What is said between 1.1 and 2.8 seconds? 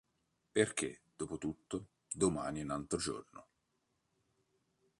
dopotutto, "Domani è un